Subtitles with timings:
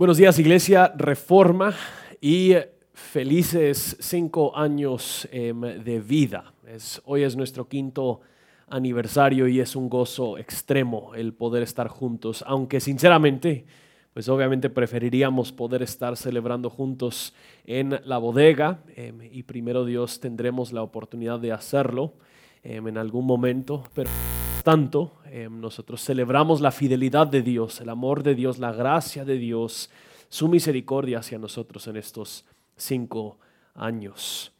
[0.00, 1.74] Buenos días Iglesia Reforma
[2.22, 2.54] y
[2.94, 6.54] felices cinco años em, de vida.
[7.04, 8.22] hoy es nuestro quinto
[8.68, 13.66] aniversario y es un gozo extremo el poder estar juntos, aunque sinceramente,
[14.14, 17.34] pues obviamente preferiríamos poder estar celebrando juntos
[17.66, 22.14] en la bodega em, y primero Dios tendremos la oportunidad de hacerlo
[22.62, 24.08] em, en algún momento, pero
[24.62, 29.36] tanto, em, nosotros celebramos la fidelidad de Dios, el amor de Dios, la gracia de
[29.36, 29.90] Dios,
[30.28, 32.44] su misericordia hacia nosotros en estos
[32.76, 33.38] cinco
[33.74, 34.52] años.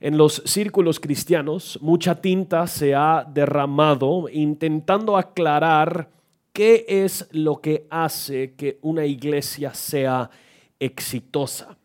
[0.00, 6.10] En los círculos cristianos, mucha tinta se ha derramado intentando aclarar
[6.52, 10.30] qué es lo que hace que una iglesia sea
[10.78, 11.76] exitosa.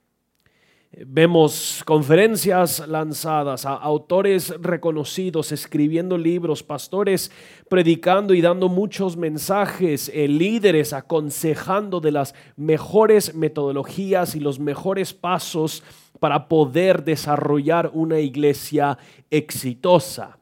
[0.92, 7.32] Vemos conferencias lanzadas a autores reconocidos escribiendo libros, pastores
[7.70, 15.14] predicando y dando muchos mensajes, eh, líderes aconsejando de las mejores metodologías y los mejores
[15.14, 15.84] pasos
[16.20, 18.98] para poder desarrollar una iglesia
[19.30, 20.40] exitosa.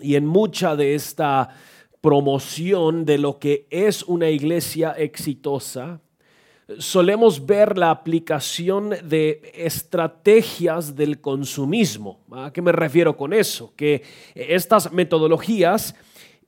[0.00, 1.48] Y en mucha de esta
[2.00, 6.00] promoción de lo que es una iglesia exitosa,
[6.78, 12.20] solemos ver la aplicación de estrategias del consumismo.
[12.30, 13.72] ¿A qué me refiero con eso?
[13.74, 14.02] Que
[14.34, 15.94] estas metodologías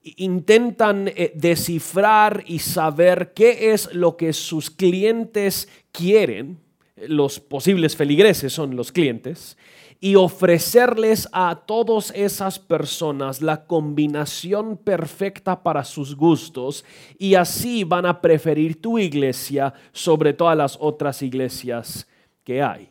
[0.02, 6.58] intentan eh, descifrar y saber qué es lo que sus clientes quieren,
[6.96, 9.56] los posibles feligreses son los clientes,
[10.00, 16.86] y ofrecerles a todas esas personas la combinación perfecta para sus gustos
[17.18, 22.08] y así van a preferir tu iglesia sobre todas las otras iglesias
[22.44, 22.88] que hay.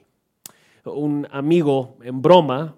[0.86, 2.76] Un amigo en broma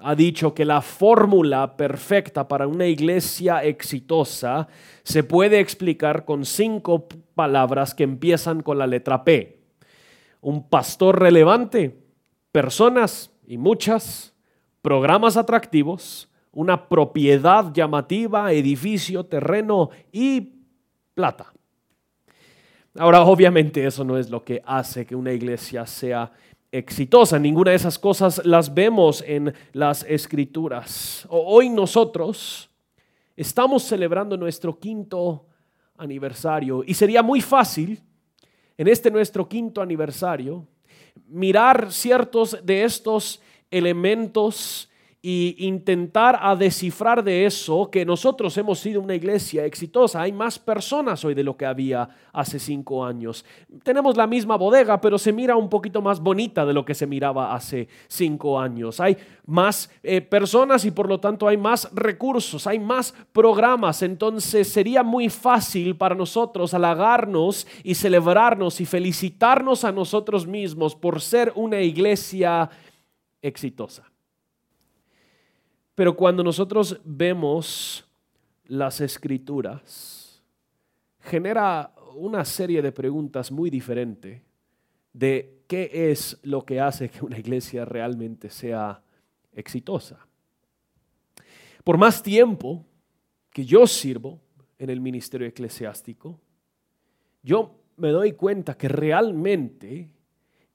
[0.00, 4.66] ha dicho que la fórmula perfecta para una iglesia exitosa
[5.02, 9.60] se puede explicar con cinco palabras que empiezan con la letra P.
[10.40, 11.98] Un pastor relevante,
[12.50, 14.34] personas y muchas,
[14.82, 20.52] programas atractivos, una propiedad llamativa, edificio, terreno y
[21.14, 21.52] plata.
[22.96, 26.30] Ahora, obviamente eso no es lo que hace que una iglesia sea
[26.70, 27.38] exitosa.
[27.38, 31.26] Ninguna de esas cosas las vemos en las escrituras.
[31.28, 32.70] Hoy nosotros
[33.36, 35.46] estamos celebrando nuestro quinto
[35.96, 38.00] aniversario y sería muy fácil
[38.76, 40.66] en este nuestro quinto aniversario
[41.28, 44.88] mirar ciertos de estos elementos
[45.26, 50.20] y intentar a descifrar de eso que nosotros hemos sido una iglesia exitosa.
[50.20, 53.42] Hay más personas hoy de lo que había hace cinco años.
[53.82, 57.06] Tenemos la misma bodega, pero se mira un poquito más bonita de lo que se
[57.06, 59.00] miraba hace cinco años.
[59.00, 59.16] Hay
[59.46, 64.02] más eh, personas y por lo tanto hay más recursos, hay más programas.
[64.02, 71.22] Entonces sería muy fácil para nosotros halagarnos y celebrarnos y felicitarnos a nosotros mismos por
[71.22, 72.93] ser una iglesia exitosa.
[75.94, 78.04] Pero cuando nosotros vemos
[78.64, 80.42] las escrituras,
[81.20, 84.42] genera una serie de preguntas muy diferentes
[85.12, 89.02] de qué es lo que hace que una iglesia realmente sea
[89.52, 90.26] exitosa.
[91.84, 92.84] Por más tiempo
[93.50, 94.40] que yo sirvo
[94.78, 96.40] en el ministerio eclesiástico,
[97.42, 100.10] yo me doy cuenta que realmente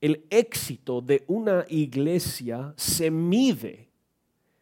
[0.02, 3.90] el éxito de una iglesia se mide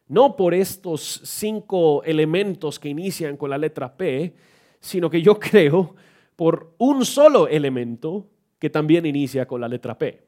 [0.08, 4.34] no por estos cinco elementos que inician con la letra P,
[4.80, 5.94] sino que yo creo
[6.34, 8.26] por un solo elemento
[8.58, 10.26] que también inicia con la letra P.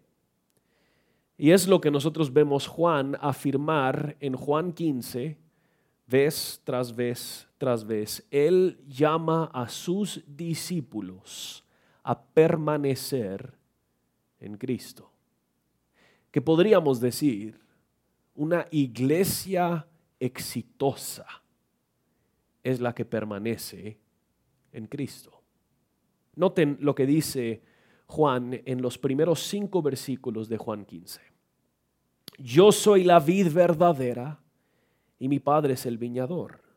[1.38, 5.38] Y es lo que nosotros vemos Juan afirmar en Juan 15,
[6.06, 8.27] vez tras vez tras vez.
[8.31, 11.65] Él llama a sus discípulos
[12.03, 13.59] a permanecer
[14.41, 15.11] en Cristo.
[16.31, 17.61] Que podríamos decir
[18.34, 19.87] una iglesia
[20.19, 21.27] exitosa
[22.62, 23.99] es la que permanece
[24.73, 25.43] en Cristo.
[26.37, 27.62] Noten lo que dice
[28.06, 31.21] Juan en los primeros cinco versículos de Juan 15.
[32.39, 34.41] Yo soy la vid verdadera
[35.19, 36.70] y mi Padre es el viñador.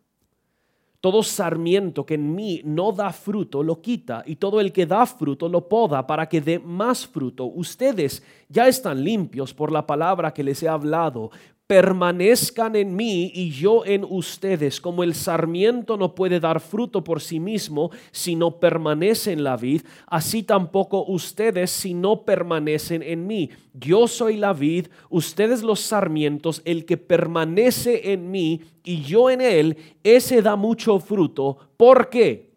[1.03, 5.05] Todo sarmiento que en mí no da fruto lo quita y todo el que da
[5.05, 7.44] fruto lo poda para que dé más fruto.
[7.44, 11.29] Ustedes ya están limpios por la palabra que les he hablado
[11.73, 17.19] permanezcan en mí y yo en ustedes, como el sarmiento no puede dar fruto por
[17.19, 23.25] sí mismo si no permanece en la vid, así tampoco ustedes si no permanecen en
[23.25, 23.49] mí.
[23.73, 29.41] Yo soy la vid, ustedes los sarmientos, el que permanece en mí y yo en
[29.41, 31.57] él, ese da mucho fruto.
[31.75, 32.51] ¿Por qué?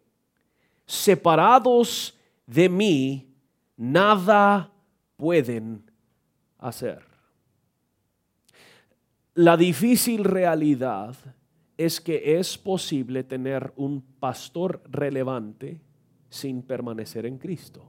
[0.84, 3.26] Separados de mí,
[3.78, 4.70] nada
[5.16, 5.90] pueden
[6.58, 7.05] hacer.
[9.36, 11.14] La difícil realidad
[11.76, 15.78] es que es posible tener un pastor relevante
[16.30, 17.84] sin permanecer en Cristo.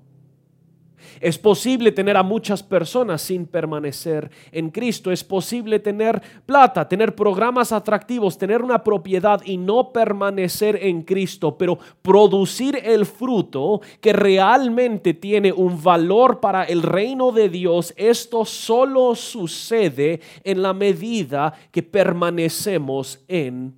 [1.20, 5.12] Es posible tener a muchas personas sin permanecer en Cristo.
[5.12, 11.58] Es posible tener plata, tener programas atractivos, tener una propiedad y no permanecer en Cristo,
[11.58, 17.94] pero producir el fruto que realmente tiene un valor para el reino de Dios.
[17.98, 23.76] Esto solo sucede en la medida que permanecemos en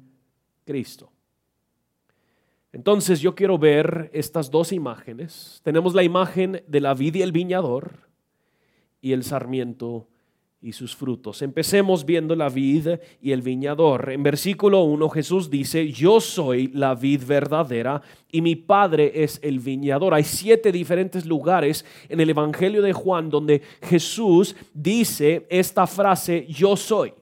[0.65, 1.08] Cristo.
[2.71, 5.59] Entonces yo quiero ver estas dos imágenes.
[5.63, 8.07] Tenemos la imagen de la vid y el viñador
[9.01, 10.07] y el sarmiento
[10.61, 11.41] y sus frutos.
[11.41, 12.89] Empecemos viendo la vid
[13.21, 14.11] y el viñador.
[14.11, 19.59] En versículo 1 Jesús dice, yo soy la vid verdadera y mi padre es el
[19.59, 20.13] viñador.
[20.13, 26.75] Hay siete diferentes lugares en el Evangelio de Juan donde Jesús dice esta frase, yo
[26.75, 27.13] soy.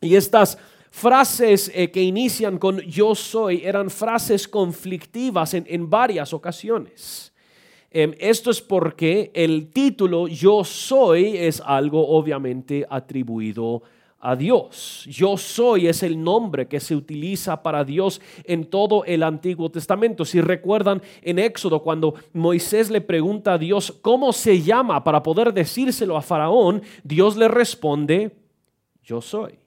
[0.00, 0.56] Y estas
[0.96, 7.34] frases eh, que inician con yo soy eran frases conflictivas en, varias ocasiones.
[7.90, 13.82] Em, esto es porque el título yo soy es algo obviamente atribuido
[14.20, 15.06] a Dios.
[15.10, 20.24] Yo soy es el nombre que se utiliza para Dios en todo el Antiguo Testamento.
[20.24, 25.52] Si recuerdan en Éxodo cuando Moisés le pregunta a Dios cómo se llama para poder
[25.52, 28.34] decírselo a Faraón, Dios le responde,
[29.02, 29.65] yo soy.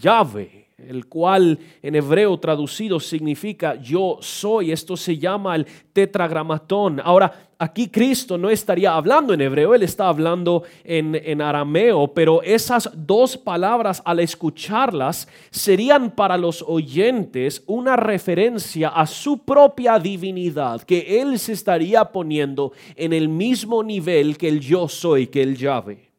[0.00, 4.72] Yahweh, el cual en hebreo traducido significa yo soy.
[4.72, 7.00] Esto se llama el tetragramatón.
[7.02, 12.42] Ahora, aquí Cristo no estaría hablando en hebreo, él está hablando en, en, arameo, pero
[12.42, 20.82] esas dos palabras al escucharlas serían para los oyentes una referencia a su propia divinidad,
[20.82, 25.56] que él se estaría poniendo en el mismo nivel que el yo soy, que el
[25.56, 26.10] Yahweh.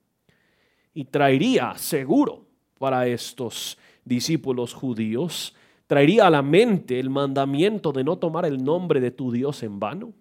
[0.94, 2.45] Y traería seguro
[2.86, 5.56] para estos discípulos judíos?
[5.88, 9.80] ¿Traería a la mente el mandamiento de no tomar el nombre de tu Dios en
[9.80, 10.14] vano?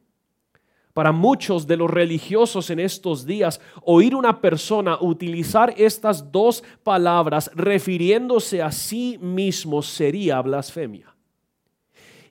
[0.94, 7.50] Para muchos de los religiosos en estos días, oír una persona utilizar estas dos palabras
[7.54, 11.13] refiriéndose a sí mismo sería blasfemia.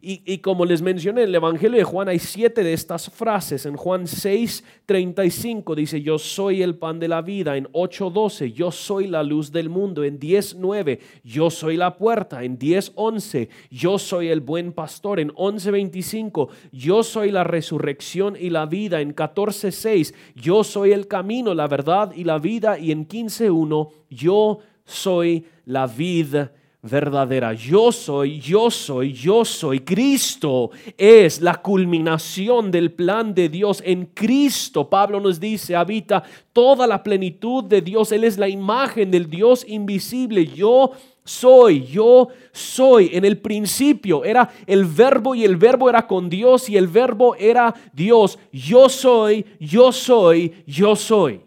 [0.06, 3.66] Y, como les mencioné, en el Evangelio de Juan hay siete de estas frases.
[3.66, 7.56] En Juan 6, 35 dice, yo soy el pan de la vida.
[7.56, 10.04] En 8, 12, yo soy la luz del mundo.
[10.04, 12.44] En 10, 9, yo soy la puerta.
[12.44, 15.22] En 10, 11, yo soy el buen pastor.
[15.22, 19.00] En 11, 25, yo soy la resurrección y la vida.
[19.00, 22.78] En 14, 6, yo soy el camino, la verdad y la vida.
[22.78, 26.52] Y en 15, 1, yo soy la vida
[26.84, 27.54] verdadera.
[27.54, 29.80] Yo soy, yo soy, yo soy.
[29.80, 33.82] Cristo es la culminación del plan de Dios.
[33.86, 38.12] En Cristo, Pablo nos dice, habita toda la plenitud de Dios.
[38.12, 40.46] Él es la imagen del Dios invisible.
[40.46, 40.92] Yo
[41.24, 43.12] soy, yo soy.
[43.14, 47.34] En el principio era el verbo y el verbo era con Dios y el verbo
[47.38, 48.38] era Dios.
[48.52, 51.42] Yo soy, yo soy, yo soy.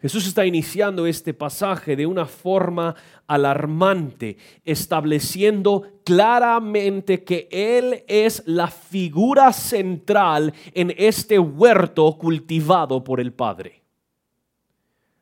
[0.00, 2.94] Jesús está iniciando este pasaje de una forma
[3.30, 13.32] alarmante, estableciendo claramente que Él es la figura central en este huerto cultivado por el
[13.32, 13.84] Padre.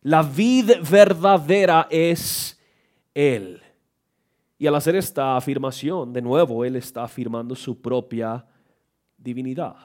[0.01, 2.59] La vid verdadera es
[3.13, 3.61] Él.
[4.59, 8.43] Y al hacer esta afirmación, de nuevo, Él está afirmando su propia
[9.19, 9.77] divinidad.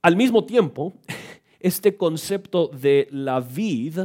[0.00, 0.94] Al mismo tiempo,
[1.60, 3.98] este concepto de la vid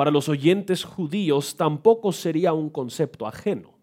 [0.00, 3.74] para los oyentes judíos tampoco sería un concepto ajeno.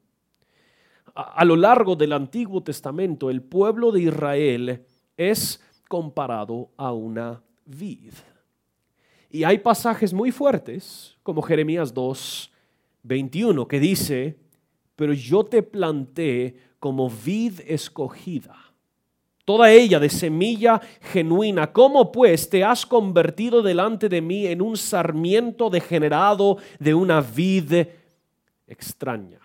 [1.13, 4.83] A, lo largo del Antiguo Testamento, el pueblo de Israel
[5.15, 8.13] es comparado a una vid.
[9.29, 12.51] Y hay pasajes muy fuertes, como Jeremías 2,
[13.03, 14.39] 21, que dice,
[14.95, 18.66] pero yo te planté como vid escogida
[19.47, 20.81] toda ella de semilla
[21.13, 21.71] genuina.
[21.71, 27.87] ¿Cómo pues te has convertido delante de mí en un sarmiento degenerado de una vid
[28.67, 29.39] extraña?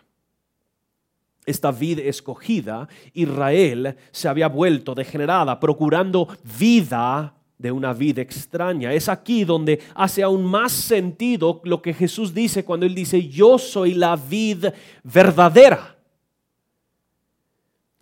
[1.47, 6.27] Esta vid escogida, Israel se había vuelto degenerada, procurando
[6.59, 8.93] vida de una vida extraña.
[8.93, 13.57] Es aquí donde hace aún más sentido lo que Jesús dice cuando Él dice, yo
[13.57, 14.67] soy la vid
[15.05, 15.92] verdadera.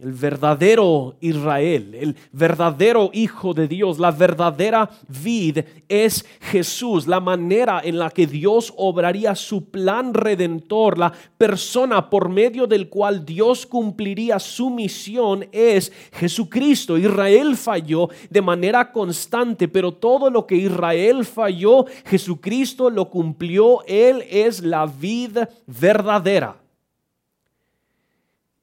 [0.02, 7.82] El verdadero Israel, el verdadero Hijo de Dios, la verdadera vid es Jesús, la manera
[7.84, 13.66] en la que Dios obraría su plan redentor, la persona por medio del cual Dios
[13.66, 16.96] cumpliría su misión es Jesucristo.
[16.96, 23.84] Israel falló de manera constante, pero todo lo que Israel falló, Jesucristo lo cumplió.
[23.86, 26.56] Él es la vid verdadera.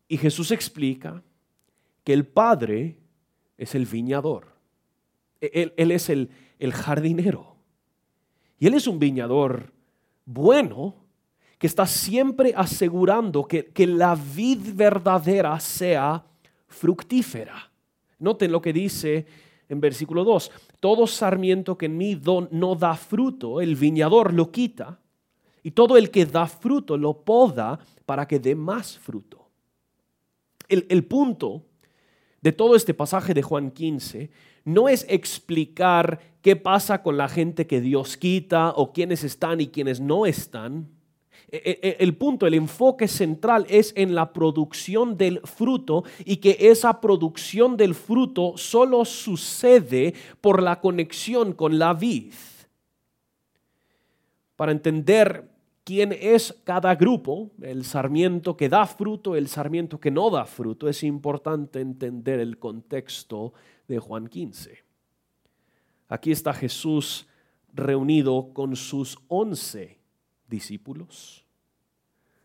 [0.07, 1.21] Y Jesús explica
[2.07, 2.95] que el Padre
[3.57, 4.47] es el viñador.
[5.41, 7.57] E-, él, es el, el jardinero.
[8.57, 9.73] Y Él es un viñador
[10.23, 10.95] bueno
[11.57, 16.23] que está siempre asegurando que, que, la vid verdadera sea
[16.69, 17.73] fructífera.
[18.19, 19.25] Noten lo que dice
[19.67, 20.49] en versículo 2.
[20.79, 22.17] Todo sarmiento que en mí
[22.51, 24.97] no da fruto, el viñador lo quita.
[25.61, 29.49] Y todo el que da fruto lo poda para que dé más fruto.
[30.69, 31.66] El, el punto
[32.47, 34.29] de todo este pasaje de Juan 15
[34.63, 39.67] no es explicar qué pasa con la gente que Dios quita o quiénes están y
[39.67, 40.87] quiénes no están.
[41.51, 46.37] E, e, e, el punto, el enfoque central es en la producción del fruto y
[46.37, 52.31] que esa producción del fruto solo sucede por la conexión con la vid.
[54.55, 55.49] Para entender
[55.87, 60.89] quién es cada grupo, el sarmiento que da fruto, el sarmiento que no da fruto,
[60.89, 63.53] es importante entender el contexto
[63.87, 64.83] de Juan 15.
[66.09, 67.25] Aquí está Jesús
[67.73, 70.01] reunido con sus once
[70.45, 71.45] discípulos.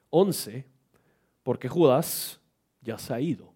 [0.09, 0.65] Once,
[1.43, 2.41] porque Judas
[2.81, 3.52] ya se ha ido.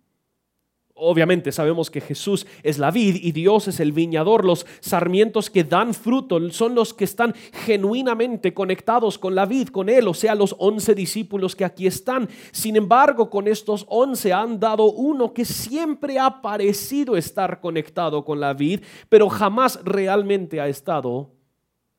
[0.98, 4.46] Obviamente sabemos que Jesús es la vid y Dios es el viñador.
[4.46, 7.34] Los sarmientos que dan fruto son los que están
[7.66, 12.30] genuinamente conectados con la vid, con Él, o sea, los once discípulos que aquí están.
[12.50, 18.40] Sin embargo, con estos once han dado uno que siempre ha parecido estar conectado con
[18.40, 21.30] la vid, pero jamás realmente ha estado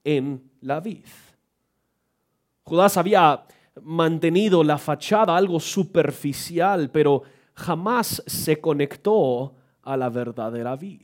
[0.04, 1.06] en la vid.
[2.64, 3.46] Judas había
[3.84, 7.22] mantenido la fachada algo superficial, pero
[7.58, 11.02] jamás se conectó a la verdadera vid.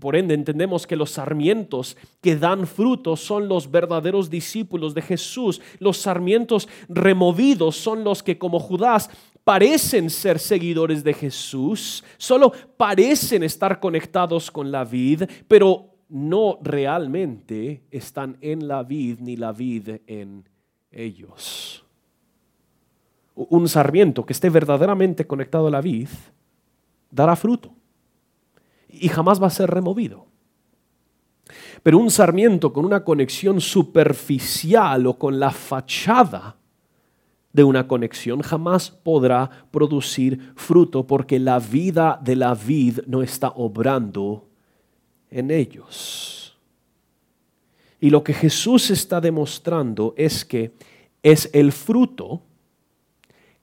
[0.00, 5.60] Por ende, entendemos que los sarmientos que dan frutos son los verdaderos discípulos de Jesús.
[5.78, 9.08] Los sarmientos removidos son los que, como Judas,
[9.44, 17.84] parecen ser seguidores de Jesús, solo parecen estar conectados con la vid, pero no realmente
[17.90, 20.48] están en la vid ni la vid en
[20.90, 21.85] ellos
[23.36, 26.08] un sarmiento que esté verdaderamente conectado a la vid,
[27.10, 27.72] dará fruto
[28.88, 30.26] y jamás va a ser removido.
[31.82, 36.56] Pero un sarmiento con una conexión superficial o con la fachada
[37.52, 43.48] de una conexión jamás podrá producir fruto porque la vida de la vid no está
[43.50, 44.48] obrando
[45.30, 46.58] en ellos.
[48.00, 50.74] Y lo que Jesús está demostrando es que
[51.22, 52.42] es el fruto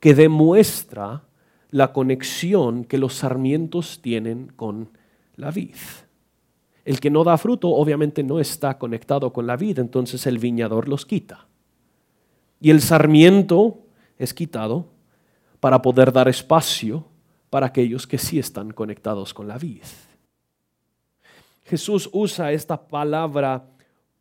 [0.04, 1.24] que demuestra
[1.72, 4.90] la conexión que los sarmientos tienen con
[5.38, 5.78] la vid.
[6.84, 10.90] El que no da fruto obviamente no está conectado con la vid, entonces el viñador
[10.90, 11.48] los quita.
[12.60, 13.78] Y el sarmiento
[14.18, 14.88] es quitado
[15.62, 17.06] para poder dar espacio
[17.50, 19.84] para aquellos que sí están conectados con la vid.
[21.64, 23.64] Jesús usa esta palabra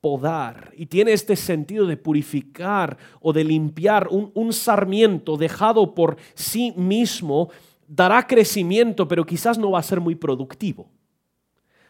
[0.02, 4.08] podar y tiene este sentido de purificar o de limpiar.
[4.10, 7.50] Un, sarmiento dejado por sí mismo
[7.86, 10.88] dará crecimiento, pero quizás no va a ser muy productivo.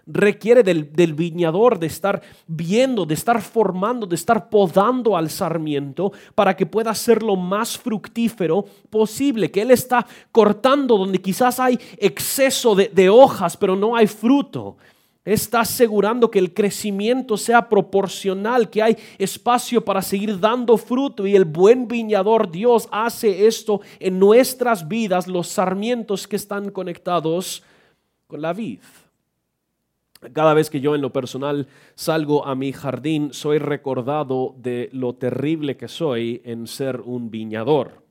[0.05, 6.13] Requiere del, del, viñador de estar viendo, de estar formando, de estar podando al sarmiento
[6.35, 9.51] para que pueda ser lo más fructífero posible.
[9.51, 14.77] Que él está cortando donde quizás hay exceso de, de hojas, pero no hay fruto
[15.25, 21.37] está asegurando que el crecimiento sea proporcional, que hay espacio para seguir dando fruto y
[21.37, 27.63] el buen viñador Dios hace esto en nuestras vidas, los sarmientos que están conectados
[28.27, 28.81] con la vid.
[30.33, 35.15] Cada vez que yo en lo personal salgo a mi jardín, soy recordado de lo
[35.15, 38.03] terrible que soy en ser un viñador.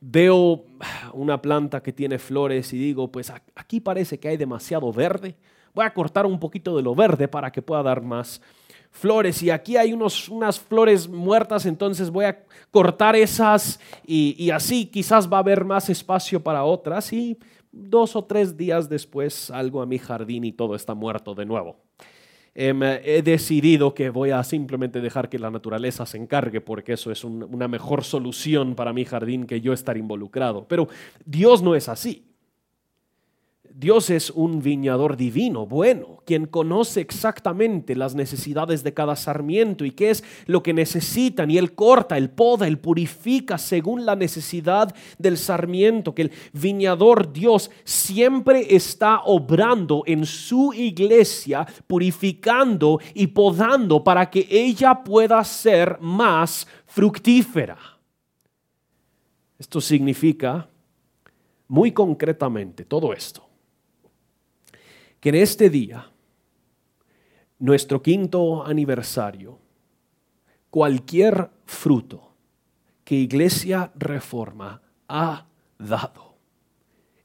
[0.00, 0.64] Veo
[1.12, 5.36] una planta que tiene flores y digo, pues aquí parece que hay demasiado verde
[5.78, 8.42] Voy a cortar un poquito de lo verde para que pueda dar más
[8.90, 9.40] flores.
[9.44, 15.32] Y aquí hay unos, unas flores muertas, entonces voy a cortar esas y, así quizás
[15.32, 17.12] va a haber más espacio para otras.
[17.12, 17.38] Y
[17.70, 21.76] dos o tres días después salgo a mi jardín y todo está muerto de nuevo.
[22.56, 27.12] em, he decidido que voy a simplemente dejar que la naturaleza se encargue porque eso
[27.12, 30.66] es una mejor solución para mi jardín que yo estar involucrado.
[30.66, 30.88] Pero
[31.24, 32.27] Dios no es así.
[33.78, 39.92] Dios es un viñador divino, bueno, quien conoce exactamente las necesidades de cada sarmiento y
[39.92, 41.48] qué es lo que necesitan.
[41.48, 46.12] Y Él corta, Él poda, Él purifica según la necesidad del sarmiento.
[46.12, 54.44] Que el viñador Dios siempre está obrando en su iglesia, purificando y podando para que
[54.50, 57.78] ella pueda ser más fructífera.
[59.56, 60.68] Esto significa
[61.68, 63.47] muy concretamente todo esto
[65.28, 66.10] en este día,
[67.58, 69.58] nuestro quinto aniversario,
[70.70, 72.34] cualquier fruto
[73.04, 75.46] que Iglesia Reforma ha
[75.78, 76.36] dado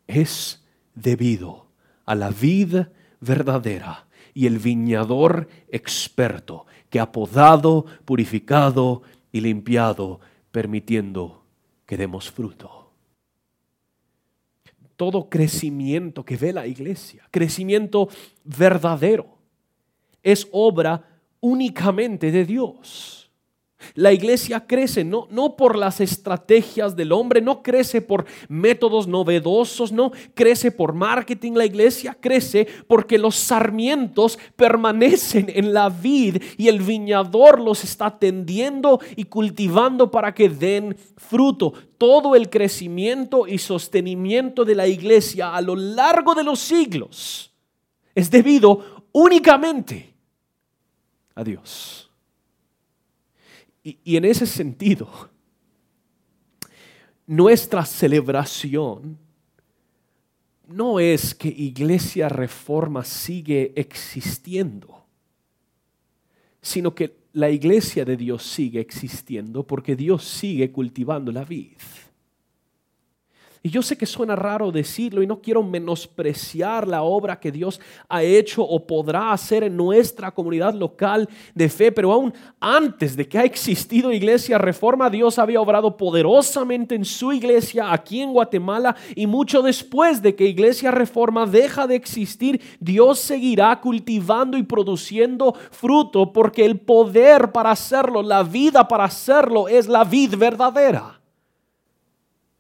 [0.08, 0.64] es
[0.96, 1.68] debido
[2.06, 2.88] a la vid
[3.20, 10.20] verdadera y el viñador experto que ha podado, purificado y limpiado,
[10.52, 11.46] permitiendo
[11.86, 12.83] que demos fruto
[15.04, 18.08] todo crecimiento que ve la iglesia, crecimiento
[18.46, 19.38] verdadero,
[20.22, 23.23] es obra únicamente de Dios.
[23.96, 29.92] La iglesia crece no, no por las estrategias del hombre, no crece por métodos novedosos,
[29.92, 31.54] no crece por marketing.
[31.54, 38.18] La iglesia crece porque los sarmientos permanecen en la vid y el viñador los está
[38.18, 41.74] tendiendo y cultivando para que den fruto.
[41.98, 47.54] Todo el crecimiento y sostenimiento de la iglesia a lo largo de los siglos
[48.16, 50.14] es debido únicamente
[51.36, 52.03] a Dios.
[53.84, 55.30] Y, en ese sentido,
[57.28, 59.18] nuestra celebración
[60.68, 65.06] no es que Iglesia Reforma sigue existiendo,
[66.62, 71.78] sino que la iglesia de Dios sigue existiendo porque Dios sigue cultivando la vid.
[73.66, 77.80] Y yo sé que suena raro decirlo y no quiero menospreciar la obra que Dios
[78.10, 83.26] ha hecho o podrá hacer en nuestra comunidad local de fe, pero aún antes de
[83.26, 88.98] que ha existido Iglesia Reforma, Dios había obrado poderosamente en su iglesia aquí en Guatemala
[89.16, 95.54] y mucho después de que Iglesia Reforma deja de existir, Dios seguirá cultivando y produciendo
[95.72, 101.22] fruto porque el poder para hacerlo, la vida para hacerlo es la vid verdadera.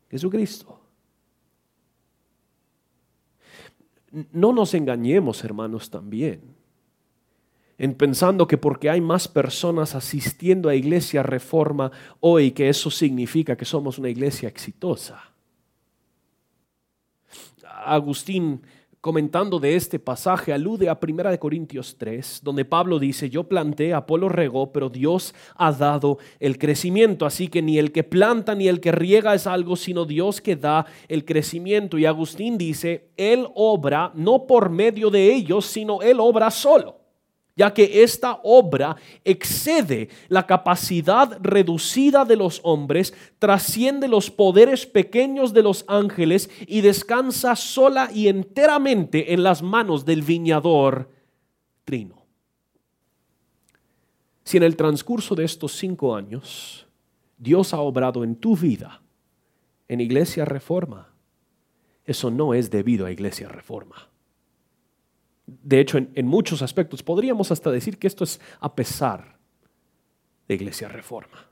[0.10, 0.83] Jesucristo.
[4.32, 6.42] No nos engañemos, hermanos, también,
[7.80, 13.56] en pensando que porque hay más personas asistiendo a iglesia reforma hoy, que eso significa
[13.56, 15.34] que somos una iglesia exitosa.
[17.86, 18.62] Agustín
[19.04, 24.30] comentando de este pasaje, alude a 1 Corintios 3, donde Pablo dice, yo planté, Apolo
[24.30, 28.80] regó, pero Dios ha dado el crecimiento, así que ni el que planta ni el
[28.80, 31.98] que riega es algo, sino Dios que da el crecimiento.
[31.98, 37.03] Y Agustín dice, Él obra no por medio de ellos, sino Él obra solo
[37.56, 45.54] ya que esta obra excede la capacidad reducida de los hombres, trasciende los poderes pequeños
[45.54, 51.10] de los ángeles y descansa sola y enteramente en las manos del viñador
[51.86, 52.26] trino.
[54.44, 56.88] Si en el transcurso de estos cinco años
[57.38, 59.02] Dios ha obrado en tu vida,
[59.88, 61.14] en Iglesia Reforma,
[62.06, 64.13] eso no es debido a Iglesia Reforma
[65.46, 69.38] de hecho, en, muchos aspectos podríamos hasta decir que esto es a pesar
[70.48, 71.50] de Iglesia Reforma.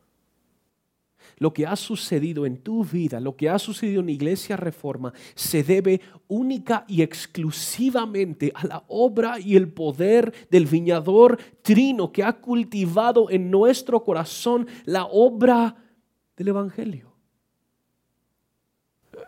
[1.38, 5.64] Lo que ha sucedido en tu vida, lo que ha sucedido en Iglesia Reforma, se
[5.64, 12.34] debe única y exclusivamente a la obra y el poder del viñador trino que ha
[12.34, 15.76] cultivado en nuestro corazón la obra
[16.38, 17.12] del Evangelio.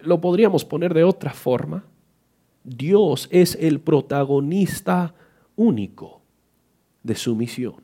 [0.01, 1.83] Lo podríamos poner de otra forma.
[2.63, 5.13] Dios es el protagonista
[5.55, 6.21] único
[7.03, 7.75] de su misión.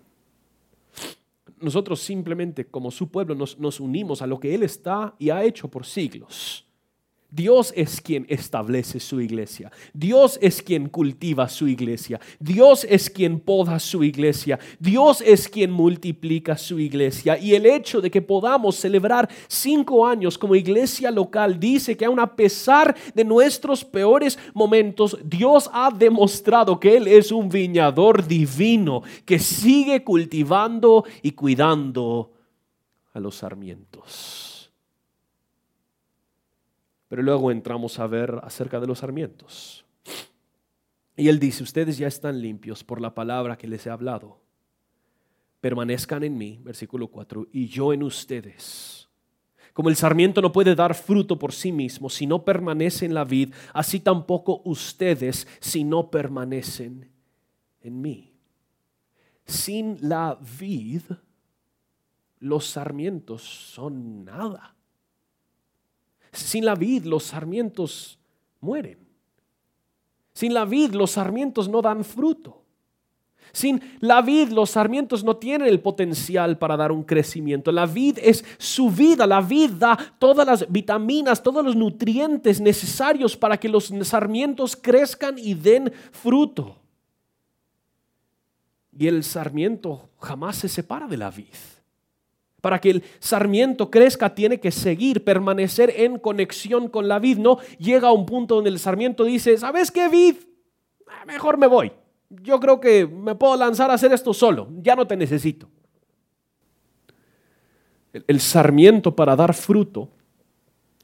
[1.60, 5.44] Nosotros simplemente como su pueblo nos, nos, unimos a lo que Él está y ha
[5.44, 6.65] hecho por siglos.
[7.32, 9.72] Dios es quien establece su iglesia.
[9.94, 12.20] Dios es quien cultiva su iglesia.
[12.39, 14.60] Dios es quien poda su iglesia.
[14.80, 17.38] Dios es quien multiplica su iglesia.
[17.38, 22.20] Y el hecho de que podamos celebrar cinco años como iglesia local dice que aun
[22.20, 29.04] a pesar de nuestros peores momentos, Dios ha demostrado que Él es un viñador divino
[29.26, 32.32] que sigue cultivando y cuidando
[33.13, 34.48] a los sarmientos.
[37.10, 39.86] Pero luego entramos a ver acerca de los sarmientos.
[41.17, 44.39] Y él dice, ustedes ya están limpios por la palabra que les he hablado.
[45.60, 49.10] Permanezcan en mí, versículo 4, y yo en ustedes.
[49.74, 53.26] Como el sarmiento no puede dar fruto por sí mismo si no permanece en la
[53.26, 57.12] vid, así tampoco ustedes si no permanecen
[57.82, 58.34] en mí.
[59.45, 61.02] Sin la vid,
[62.39, 64.76] los sarmientos son nada.
[66.32, 68.20] Sin la vid, los sarmientos
[68.60, 69.00] mueren.
[70.34, 72.63] Sin la vid, los sarmientos no dan fruto.
[73.52, 77.72] Sin la vid, los sarmientos no tienen el potencial para dar un crecimiento.
[77.72, 79.26] La vid es su vida.
[79.26, 85.38] La vid da todas las vitaminas, todos los nutrientes necesarios para que los sarmientos crezcan
[85.39, 86.76] y den fruto.
[88.98, 91.48] Y el sarmiento jamás se separa de la vid.
[92.62, 97.38] Para que el sarmiento crezca tiene que seguir, permanecer en conexión con la vid.
[97.38, 100.36] No llega a un punto donde el sarmiento dice, ¿sabes qué vid?
[101.08, 101.91] Ah, mejor me voy
[102.30, 105.67] yo creo que me puedo lanzar a hacer esto solo, ya no te necesito.
[108.13, 110.10] El, sarmiento para dar fruto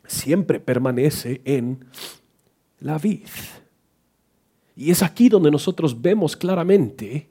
[0.06, 1.86] siempre permanece en
[2.80, 3.28] la vid.
[4.76, 7.30] Y es aquí donde nosotros vemos claramente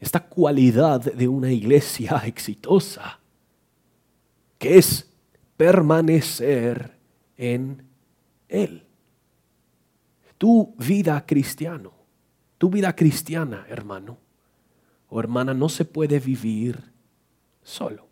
[0.00, 3.20] esta cualidad de una iglesia exitosa,
[4.58, 5.10] que es
[5.56, 6.96] permanecer
[7.36, 7.82] en
[8.48, 8.84] Él.
[10.36, 11.98] Tu vida cristiano
[12.58, 14.18] tu vida cristiana, hermano
[15.08, 16.92] o hermana, no se puede vivir
[17.62, 18.06] solo.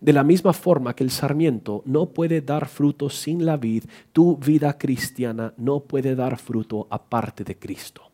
[0.00, 4.36] De la misma forma que el sarmiento no puede dar fruto sin la vid, tu
[4.36, 8.10] vida cristiana no puede dar fruto aparte de Cristo.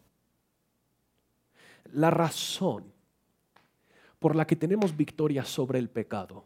[1.93, 2.85] La razón
[4.19, 6.45] por la que tenemos victoria sobre el pecado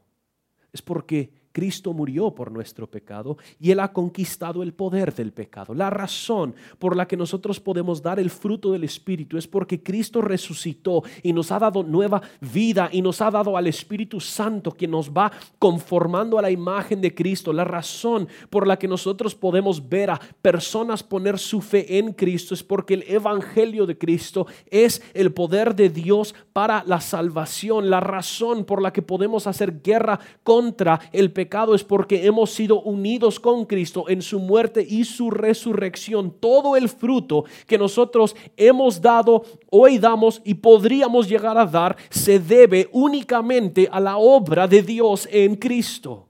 [0.72, 5.74] es porque Cristo murió por nuestro pecado y Él ha conquistado el poder del pecado.
[5.74, 10.22] La razón por la que nosotros podemos dar el fruto del Espíritu es porque Cristo
[10.22, 14.88] resucitó y nos ha dado nueva vida y nos ha dado al Espíritu Santo que
[14.88, 17.52] nos va conformando a la imagen de Cristo.
[17.52, 22.54] La razón por la que nosotros podemos ver a personas poner su fe en Cristo
[22.54, 27.90] es porque el Evangelio de Cristo es el poder de Dios para la salvación.
[27.90, 32.52] La razón por la que podemos hacer guerra contra el pecado pecado es porque hemos
[32.52, 36.32] sido unidos con Cristo en su muerte y su resurrección.
[36.38, 42.38] Todo el fruto que nosotros hemos dado, hoy damos y podríamos llegar a dar, se
[42.38, 46.28] debe únicamente a la obra de Dios en Cristo.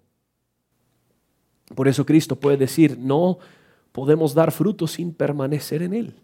[1.74, 3.36] Por eso Cristo puede decir, no
[3.92, 6.21] podemos dar fruto sin permanecer en Él.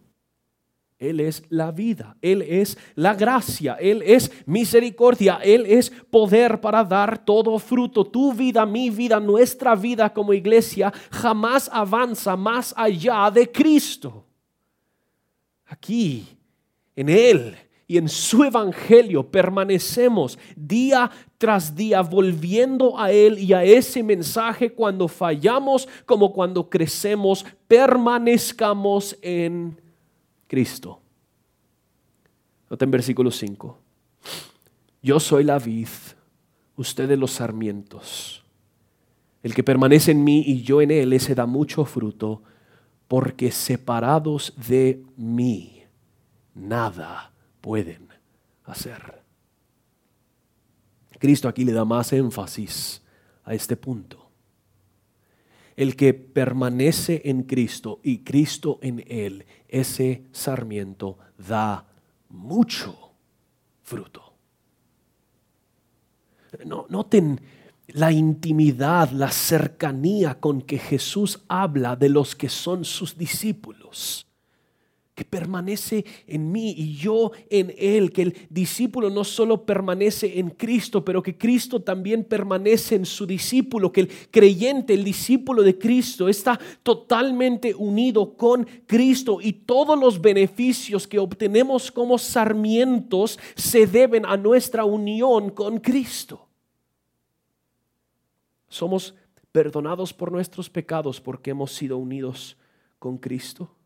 [0.98, 6.82] Él es la vida, Él es la gracia, Él es misericordia, Él es poder para
[6.82, 8.04] dar todo fruto.
[8.04, 14.26] Tu vida, mi vida, nuestra vida como iglesia jamás avanza más allá de Cristo.
[15.66, 16.26] Aquí,
[16.96, 17.56] en Él
[17.87, 21.08] y en su evangelio permanecemos día
[21.38, 29.16] tras día volviendo a Él y a ese mensaje cuando fallamos como cuando crecemos, permanezcamos
[29.22, 29.80] en
[30.48, 31.00] Cristo.
[32.68, 33.78] Nota en versículo 5.
[35.02, 35.88] Yo soy la vid,
[36.76, 38.44] ustedes los sarmientos.
[39.42, 42.42] El que permanece en mí y yo en él, ese da mucho fruto,
[43.06, 45.84] porque separados de mí,
[46.54, 48.08] nada pueden
[48.64, 49.22] hacer.
[51.18, 53.02] Cristo aquí le da más énfasis
[53.44, 54.28] a este punto
[55.78, 61.85] el que permanece en Cristo y Cristo en él, ese sarmiento da
[62.31, 63.12] mucho
[63.83, 64.35] fruto.
[66.64, 67.40] No, noten
[67.88, 74.27] la intimidad, la cercanía con que Jesús habla de los que son sus discípulos
[75.18, 80.50] que permanece en mí y yo en él, que el discípulo no solo permanece en
[80.50, 85.76] Cristo, pero que Cristo también permanece en su discípulo, que el creyente, el discípulo de
[85.76, 93.88] Cristo está totalmente unido con Cristo y todos los beneficios que obtenemos como sarmientos se
[93.88, 96.46] deben a nuestra unión con Cristo.
[98.68, 99.16] Somos
[99.50, 102.57] perdonados por nuestros pecados porque hemos sido unidos
[103.00, 103.77] con Cristo.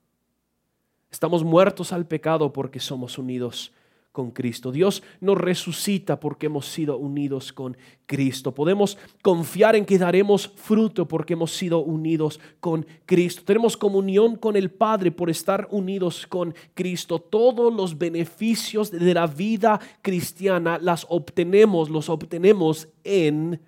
[1.12, 3.70] Estamos muertos al pecado porque somos unidos
[4.12, 4.72] con Cristo.
[4.72, 8.55] Dios nos resucita porque hemos sido unidos con Cristo.
[8.55, 13.42] Podemos confiar en que daremos fruto porque hemos sido unidos con Cristo.
[13.44, 17.18] Tenemos comunión con el Padre por estar unidos con Cristo.
[17.18, 23.61] Todos los beneficios de la vida cristiana las obtenemos, los obtenemos en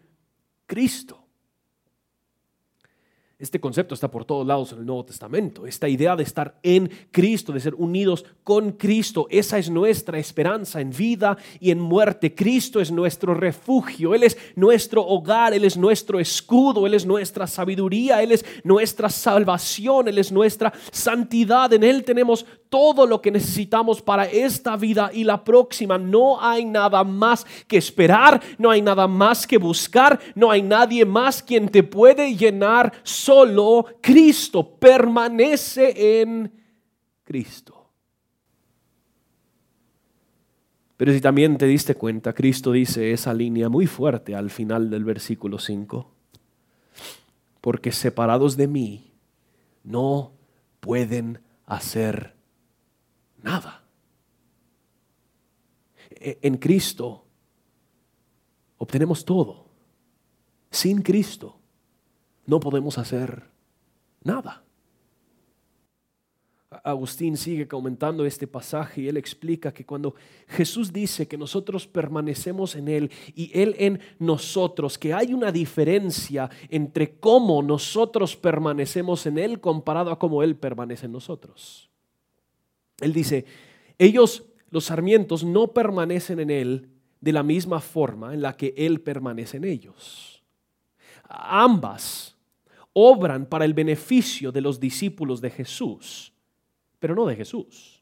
[0.66, 1.23] Cristo.
[3.44, 5.66] Este concepto está por todos lados en el Nuevo Testamento.
[5.66, 10.80] Esta idea de estar en Cristo, de ser unidos con Cristo, esa es nuestra esperanza
[10.80, 12.34] en vida y en muerte.
[12.34, 17.46] Cristo es nuestro refugio, Él es nuestro hogar, Él es nuestro escudo, Él es nuestra
[17.46, 21.70] sabiduría, Él es nuestra salvación, Él es nuestra santidad.
[21.74, 25.98] En Él tenemos todo lo que necesitamos para esta vida y la próxima.
[25.98, 31.04] No hay nada más que esperar, no hay nada más que buscar, no hay nadie
[31.04, 33.33] más quien te puede llenar solo
[34.00, 36.52] Cristo, permanece en
[37.24, 37.90] Cristo.
[40.96, 45.04] Pero si también te diste cuenta, Cristo dice esa línea muy fuerte al final del
[45.04, 46.10] versículo 5,
[47.60, 49.12] porque separados de mí
[49.82, 50.32] no
[50.80, 52.36] pueden hacer
[53.42, 53.84] nada.
[56.10, 57.26] E, en Cristo
[58.78, 59.64] obtenemos todo.
[60.70, 61.58] Sin Cristo
[62.46, 63.44] no podemos hacer
[64.22, 64.64] nada.
[66.82, 70.14] Agustín sigue comentando este pasaje y él explica que cuando
[70.48, 76.50] Jesús dice que nosotros permanecemos en Él y Él en nosotros, que hay una diferencia
[76.68, 81.88] entre cómo nosotros permanecemos en Él comparado a cómo Él permanece en nosotros.
[83.00, 83.44] Él dice,
[83.98, 86.88] ellos, los sarmientos, no permanecen en Él
[87.20, 90.42] de la misma forma en la que Él permanece en ellos.
[91.28, 92.33] Ambas
[92.94, 96.32] obran para el beneficio de los discípulos de Jesús,
[96.98, 98.00] pero no de Jesús.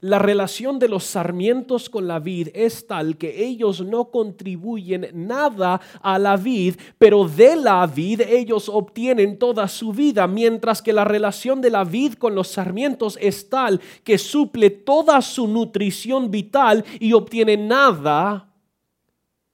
[0.00, 5.80] La relación de los sarmientos con la vid es tal que ellos no contribuyen nada
[6.00, 11.04] a la vid, pero de la vid ellos obtienen toda su vida, mientras que la
[11.04, 16.84] relación de la vid con los sarmientos es tal que suple toda su nutrición vital
[17.00, 18.52] y obtiene nada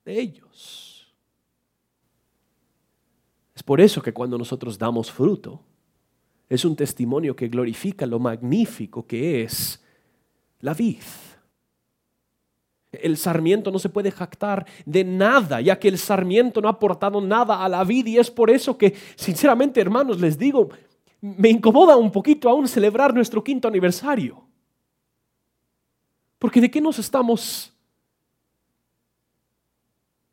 [0.05, 0.43] de ellos.
[3.64, 5.61] Por eso que cuando nosotros damos fruto,
[6.48, 9.83] es un testimonio que glorifica lo magnífico que es
[10.61, 11.03] la vid.
[12.92, 17.20] El sarmiento no se puede jactar de nada, ya que el sarmiento no ha aportado
[17.20, 20.68] nada a la vid y es por eso que, sinceramente, hermanos, les digo,
[21.20, 24.44] me incomoda un poquito aún celebrar nuestro quinto aniversario.
[26.38, 27.74] Porque de qué nos estamos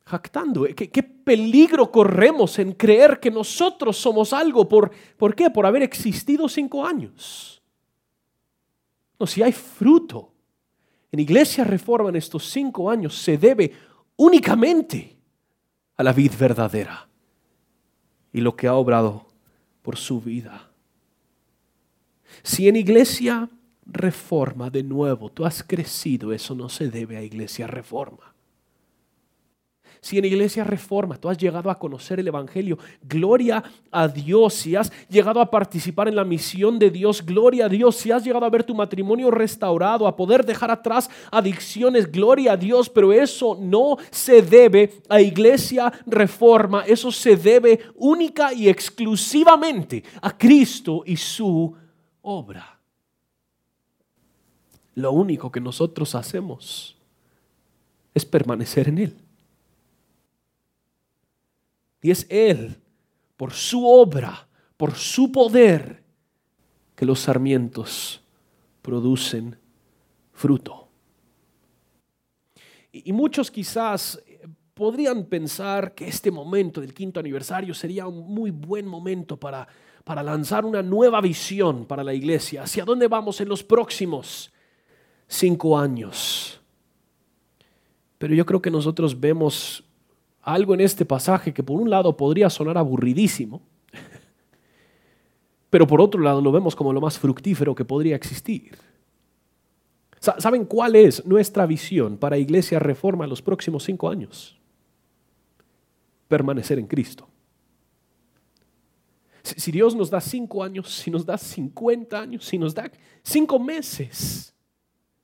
[0.04, 0.66] jactando.
[0.76, 4.68] ¿Qué, peligro corremos en creer que nosotros somos algo?
[4.68, 5.50] ¿Por, ¿Por qué?
[5.50, 7.62] Por haber existido cinco años.
[9.18, 10.32] No, si hay fruto
[11.12, 13.72] en Iglesia Reforma en estos cinco años se debe
[14.16, 15.16] únicamente
[15.96, 17.06] a la vid verdadera
[18.32, 19.26] y lo que ha obrado
[19.82, 20.70] por su vida.
[22.42, 23.50] Si en Iglesia
[23.84, 28.31] Reforma de nuevo tú has crecido, eso no se debe a Iglesia Reforma.
[30.02, 34.54] Si en Iglesia Reforma tú has llegado a conocer el Evangelio, gloria a Dios.
[34.54, 37.98] Si has llegado a participar en la misión de Dios, gloria a Dios.
[37.98, 42.56] Si has llegado a ver tu matrimonio restaurado, a poder dejar atrás adicciones, gloria a
[42.56, 42.90] Dios.
[42.90, 46.82] Pero eso no se debe a Iglesia Reforma.
[46.84, 51.76] Eso se debe única y exclusivamente a Cristo y su
[52.22, 52.76] obra.
[54.96, 56.96] Lo único que nosotros hacemos
[58.12, 59.16] es permanecer en Él.
[62.02, 62.76] Y es Él,
[63.36, 66.02] por su obra, por su poder,
[66.94, 68.22] que los sarmientos
[68.82, 69.56] producen
[70.32, 70.88] fruto.
[72.92, 74.20] Y muchos quizás
[74.74, 79.66] podrían pensar que este momento del quinto aniversario sería un muy buen momento para,
[80.04, 82.64] para lanzar una nueva visión para la iglesia.
[82.64, 84.52] ¿Hacia dónde vamos en los próximos
[85.26, 86.60] cinco años?
[88.18, 89.84] Pero yo creo que nosotros vemos
[90.42, 93.62] algo en este pasaje que por un lado podría sonar aburridísimo,
[95.70, 98.76] pero por otro lado lo vemos como lo más fructífero que podría existir.
[100.18, 104.56] ¿Saben cuál es nuestra visión para Iglesia Reforma en los próximos cinco años?
[106.28, 107.28] Permanecer en Cristo.
[109.42, 112.88] Si Dios nos da cinco años, si nos da cincuenta años, si nos da
[113.24, 114.54] cinco meses,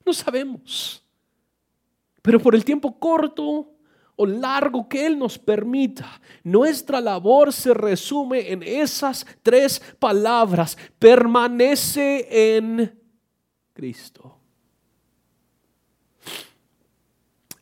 [0.04, 1.04] no sabemos.
[2.20, 3.77] Pero por el tiempo corto
[4.20, 10.76] o largo que Él nos permita, nuestra labor se resume en esas tres palabras.
[10.98, 13.00] Permanece en
[13.72, 14.36] Cristo.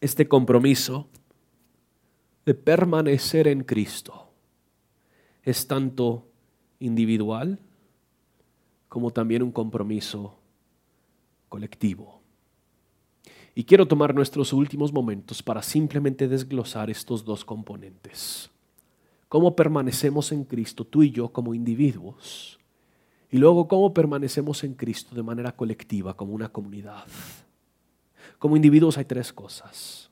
[0.01, 1.11] Este compromiso
[2.47, 4.33] de permanecer en Cristo
[5.43, 6.27] es tanto
[6.79, 7.59] individual
[8.89, 10.39] como también un compromiso
[11.51, 12.16] colectivo.
[13.59, 18.51] Y quiero tomar nuestros últimos momentos para simplemente desglosar estos dos componentes.
[19.31, 22.61] cómo permanecemos en Cristo, tú y yo como individuos,
[23.31, 27.07] y luego cómo permanecemos en Cristo de manera colectiva, como una comunidad.
[28.39, 30.11] Como individuos hay tres cosas.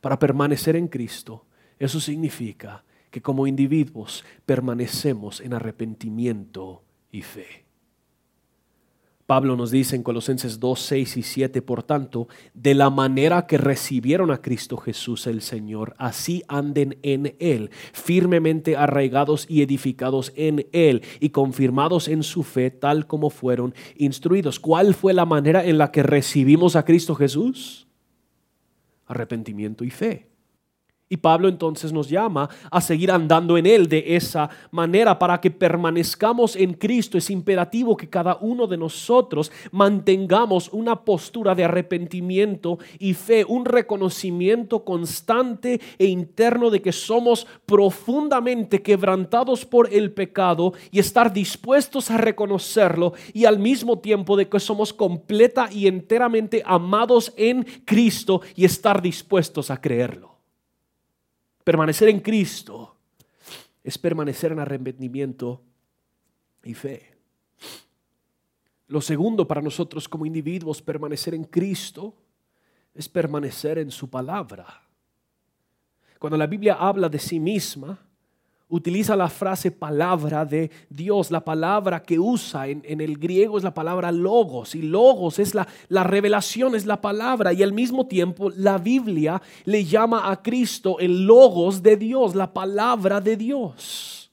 [0.00, 1.44] Para permanecer en Cristo,
[1.78, 7.66] eso significa que como individuos permanecemos en arrepentimiento y fe.
[9.26, 13.56] Pablo nos dice en Colosenses 2, 6 y 7, por tanto, de la manera que
[13.56, 20.66] recibieron a Cristo Jesús el Señor, así anden en Él, firmemente arraigados y edificados en
[20.72, 24.58] Él y confirmados en su fe tal como fueron instruidos.
[24.58, 27.86] ¿Cuál fue la manera en la que recibimos a Cristo Jesús?
[29.06, 30.31] Arrepentimiento y fe.
[31.12, 35.50] Y Pablo entonces nos llama a seguir andando en Él de esa manera para que
[35.50, 37.18] permanezcamos en Cristo.
[37.18, 43.66] Es imperativo que cada uno de nosotros mantengamos una postura de arrepentimiento y fe, un
[43.66, 52.10] reconocimiento constante e interno de que somos profundamente quebrantados por el pecado y estar dispuestos
[52.10, 58.40] a reconocerlo y al mismo tiempo de que somos completa y enteramente amados en Cristo
[58.56, 60.31] y estar dispuestos a creerlo.
[61.64, 62.96] Permanecer en Cristo
[63.84, 65.62] es permanecer en arrepentimiento
[66.62, 67.16] y fe.
[68.88, 72.14] Lo segundo para nosotros como individuos, permanecer en Cristo,
[72.94, 74.82] es permanecer en su palabra.
[76.18, 77.98] Cuando la Biblia habla de sí misma,
[78.72, 81.30] utiliza la frase palabra de Dios.
[81.30, 84.74] La palabra que usa en, el griego es la palabra logos.
[84.74, 87.52] Y logos es la, la revelación, es la palabra.
[87.52, 92.52] Y al mismo tiempo la Biblia le llama a Cristo el logos de Dios, la
[92.52, 94.32] palabra de Dios.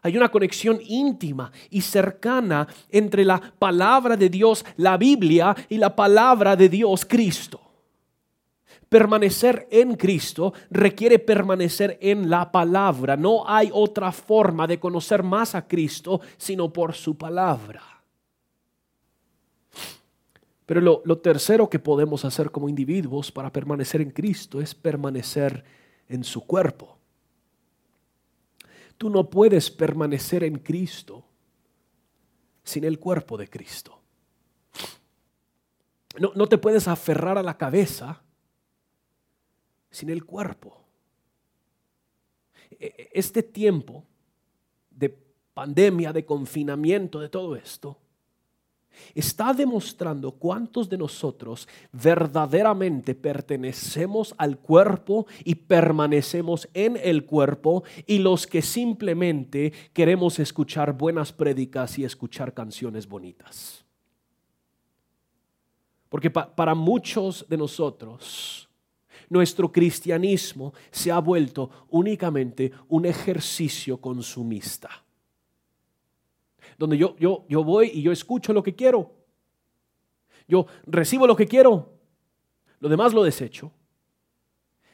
[0.00, 5.94] Hay una conexión íntima y cercana entre la palabra de Dios, la Biblia, y la
[5.94, 7.65] palabra de Dios, Cristo.
[8.88, 13.16] Permanecer en Cristo requiere permanecer en la palabra.
[13.16, 17.82] No hay otra forma de conocer más a Cristo sino por su palabra.
[20.66, 25.64] Pero lo, tercero que podemos hacer como individuos para permanecer en Cristo es permanecer
[26.08, 26.98] en su cuerpo.
[28.98, 31.24] Tú no puedes permanecer en Cristo
[32.64, 34.00] sin el cuerpo de Cristo.
[36.18, 38.22] No, no te puedes aferrar a la cabeza
[39.96, 40.76] sin el cuerpo.
[42.70, 44.04] E, e, este tiempo
[44.90, 45.08] de
[45.54, 47.96] pandemia, de confinamiento, de todo esto,
[49.14, 58.18] está demostrando cuántos de nosotros verdaderamente pertenecemos al cuerpo y permanecemos en el cuerpo y
[58.18, 63.82] los que simplemente queremos escuchar buenas prédicas y escuchar canciones bonitas.
[66.10, 68.65] Porque para muchos de nosotros
[69.28, 74.90] nuestro cristianismo se ha vuelto únicamente un ejercicio consumista.
[76.78, 79.12] Donde yo, yo, yo voy y yo escucho lo que quiero.
[80.46, 81.92] Yo recibo lo que quiero.
[82.80, 83.72] Lo demás lo desecho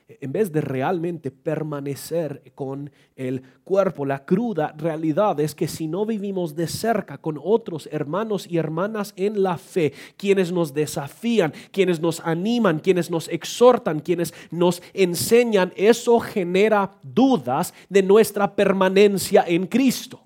[0.08, 4.04] en vez de realmente permanecer con el cuerpo.
[4.04, 9.12] La cruda realidad es que si no vivimos de cerca con otros hermanos y hermanas
[9.16, 15.72] en la fe, quienes nos desafían, quienes nos animan, quienes nos exhortan, quienes nos enseñan,
[15.76, 20.20] eso genera dudas de nuestra permanencia en Cristo.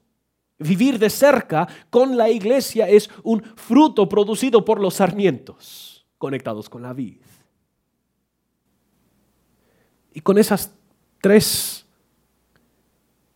[0.59, 6.83] Vivir de cerca con la iglesia es un fruto producido por los sarmientos conectados con
[6.83, 7.21] la vid.
[10.17, 10.73] Y con esas
[11.21, 11.85] tres,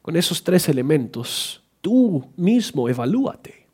[0.00, 3.66] con esos tres elementos, tú mismo evalúate.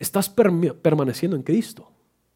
[0.00, 1.92] ¿Estás permaneciendo en Cristo?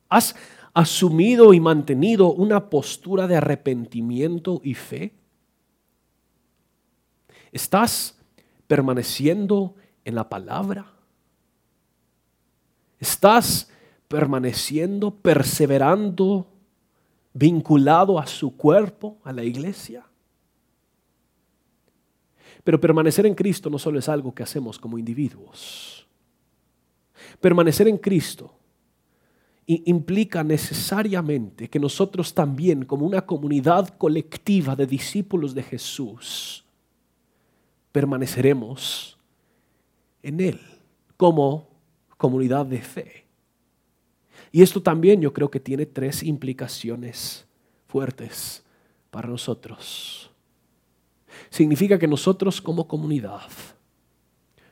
[0.08, 0.36] ¿Has
[0.72, 5.14] asumido y mantenido una postura de arrepentimiento y fe?
[7.50, 8.20] ¿Estás
[8.68, 10.92] permaneciendo en la palabra?
[13.00, 13.68] ¿Estás
[14.06, 16.46] permaneciendo, perseverando
[17.32, 20.04] vinculado a su cuerpo, a la iglesia.
[22.64, 26.06] Pero permanecer en Cristo no solo es algo que hacemos como individuos.
[27.40, 28.54] Permanecer en Cristo
[29.66, 36.64] implica necesariamente que nosotros también, como una comunidad colectiva de discípulos de Jesús,
[37.92, 39.16] permaneceremos
[40.22, 40.60] en Él
[41.16, 41.68] como
[42.16, 43.29] comunidad de fe.
[44.52, 47.46] Y esto también yo creo que tiene tres implicaciones
[47.86, 48.64] fuertes
[49.10, 50.30] para nosotros.
[51.50, 53.48] Significa que nosotros como comunidad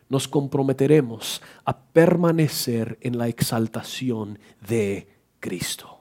[0.09, 5.09] nos comprometeremos a permanecer en la exaltación de
[5.39, 6.01] Cristo.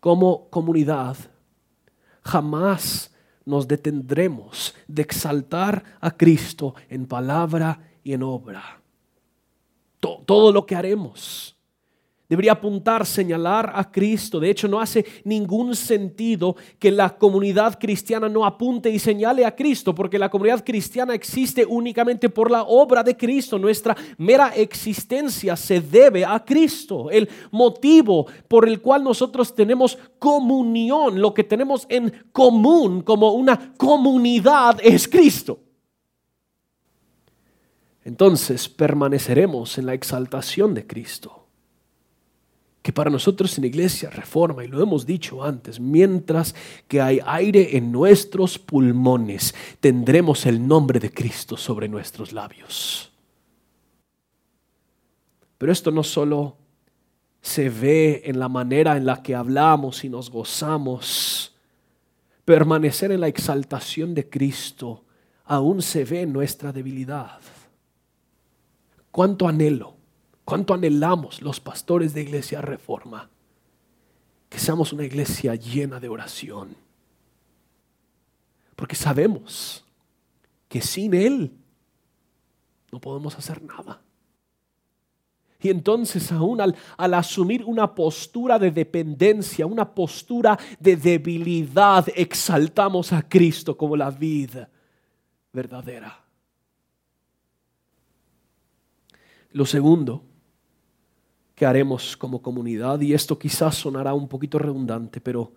[0.00, 1.16] Como comunidad,
[2.22, 3.12] jamás
[3.44, 8.80] nos detendremos de exaltar a Cristo en palabra y en obra.
[9.98, 11.57] Todo lo que haremos
[12.28, 14.38] debería apuntar, señalar a Cristo.
[14.38, 19.56] De hecho, no hace ningún sentido que la comunidad cristiana no apunte y señale a
[19.56, 23.58] Cristo, porque la comunidad cristiana existe únicamente por la obra de Cristo.
[23.58, 27.10] Nuestra mera existencia se debe a Cristo.
[27.10, 33.72] El motivo por el cual nosotros tenemos comunión, lo que tenemos en común como una
[33.76, 35.60] comunidad es Cristo.
[38.04, 41.47] Entonces permaneceremos en la exaltación de Cristo
[42.98, 46.52] para nosotros en iglesia reforma, y lo hemos dicho antes, mientras
[46.88, 53.12] que hay aire en nuestros pulmones, tendremos el nombre de Cristo sobre nuestros labios.
[55.58, 56.56] Pero esto no solo
[57.40, 61.54] se ve en la manera en la que hablamos y nos gozamos,
[62.44, 65.04] permanecer en la exaltación de Cristo
[65.44, 67.38] aún se ve en nuestra debilidad.
[69.12, 69.97] ¿Cuánto anhelo?
[70.48, 73.28] ¿Cuánto anhelamos los pastores de iglesia reforma?
[74.48, 76.74] Que seamos una iglesia llena de oración.
[78.74, 79.84] Porque sabemos
[80.66, 81.52] que sin Él
[82.90, 84.00] no podemos hacer nada.
[85.60, 93.12] Y entonces aún al, al, asumir una postura de dependencia, una postura de debilidad, exaltamos
[93.12, 94.70] a Cristo como la vida
[95.52, 96.24] verdadera.
[99.52, 100.27] Lo segundo
[101.58, 105.52] que haremos como comunidad, y esto quizás sonará un poquito redundante, pero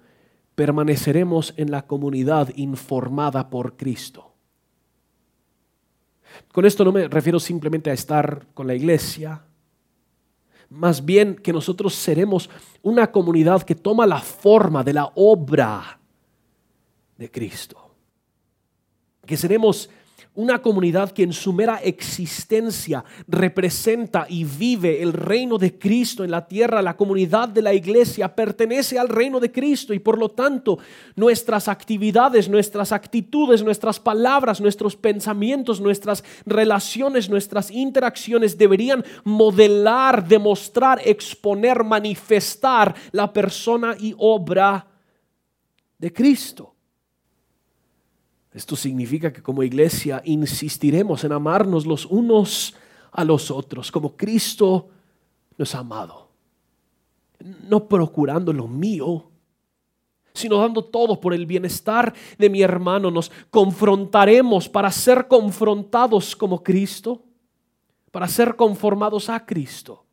[0.56, 4.34] permaneceremos en la comunidad informada por Cristo.
[6.52, 9.44] Con esto no me refiero simplemente a estar con la iglesia,
[10.70, 12.50] más bien que nosotros seremos
[12.82, 16.00] una comunidad que toma la forma de la obra
[17.16, 17.94] de Cristo.
[19.24, 19.88] Que seremos
[20.36, 26.32] una comunidad que en su mera existencia representa y vive el reino de Cristo en
[26.32, 26.82] la tierra.
[26.82, 30.80] La comunidad de la iglesia pertenece al reino de Cristo y por lo tanto
[31.16, 41.02] nuestras actividades, nuestras actitudes, nuestras palabras, nuestros pensamientos, nuestras relaciones, nuestras interacciones deberían modelar, demostrar,
[41.04, 44.88] exponer, manifestar la persona y obra
[45.98, 46.71] de Cristo.
[48.54, 52.76] Esto significa que como iglesia insistiremos en amarnos los unos
[53.12, 54.90] a los otros, como Cristo
[55.58, 56.30] nos ha amado.
[57.68, 59.32] No procurando lo mío,
[60.34, 63.10] sino dando todo por el bienestar de mi hermano.
[63.10, 67.24] Nos confrontaremos para ser confrontados como Cristo,
[68.12, 70.06] para ser conformados a Cristo.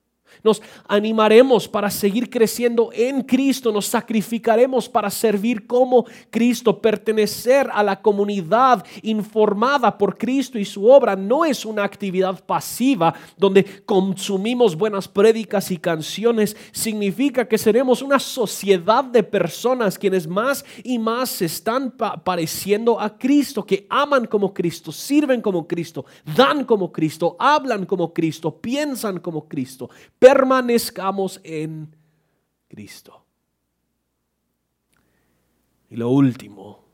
[0.43, 7.82] Nos animaremos para seguir creciendo en Cristo, nos sacrificaremos para servir como Cristo, pertenecer a
[7.82, 11.16] la comunidad informada por Cristo y su obra.
[11.16, 18.18] No es una actividad pasiva donde consumimos buenas prédicas y canciones, significa que seremos una
[18.18, 24.53] sociedad de personas quienes más y más se están pareciendo a Cristo, que aman como
[24.53, 26.05] Cristo, sirven como Cristo,
[26.36, 29.91] dan como Cristo, hablan como Cristo, piensan como Cristo
[30.29, 31.97] permanezcamos en
[32.68, 33.24] Cristo.
[35.89, 36.85] Y lo último,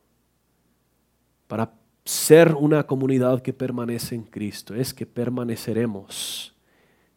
[1.48, 1.74] para
[2.04, 6.54] ser una comunidad que permanece en Cristo, es que permaneceremos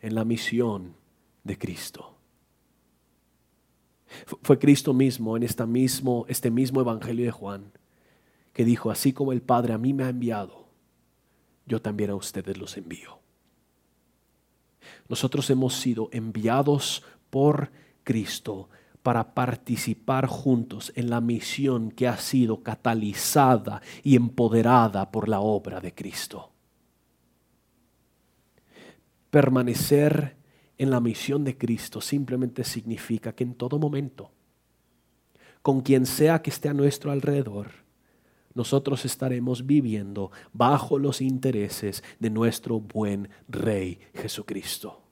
[0.02, 0.96] en la misión
[1.44, 2.16] de Cristo.
[4.42, 7.72] Fue Cristo mismo en esta mismo, este mismo Evangelio de Juan
[8.54, 10.66] que dijo, así como el Padre a mí me ha enviado,
[11.68, 13.20] yo también a ustedes los envío.
[15.10, 17.72] Nosotros hemos sido enviados por
[18.04, 18.70] Cristo
[19.04, 25.80] para participar juntos en la misión que ha sido catalizada y empoderada por la obra
[25.80, 26.52] de Cristo.
[29.30, 30.36] Permanecer
[30.78, 34.32] en la misión de Cristo simplemente significa que en todo momento,
[35.62, 37.87] con quien sea que esté a nuestro alrededor,
[38.58, 45.04] nosotros estaremos viviendo bajo los intereses de nuestro buen Rey Jesucristo.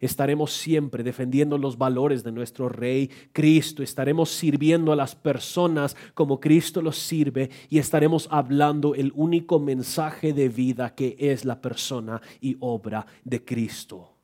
[0.00, 3.82] Estaremos siempre defendiendo los valores de nuestro Rey Cristo.
[3.82, 10.32] Estaremos sirviendo a las personas como Cristo los sirve y estaremos hablando el único mensaje
[10.32, 14.14] de vida que es la persona y obra de Cristo.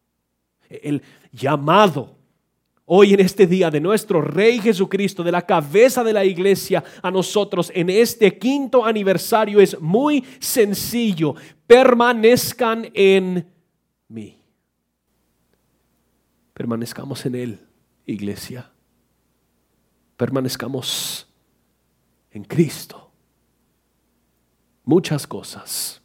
[0.70, 2.21] El llamado
[2.95, 7.11] hoy en este día de nuestro Rey Jesucristo, de la cabeza de la iglesia a
[7.11, 11.34] nosotros en este quinto aniversario es muy sencillo.
[11.66, 13.51] Permanezcan en
[14.09, 14.38] mí.
[16.53, 17.61] Permanezcamos en Él,
[18.05, 18.70] iglesia.
[20.18, 21.26] Permanezcamos
[22.30, 23.11] en Cristo.
[24.84, 26.03] Muchas cosas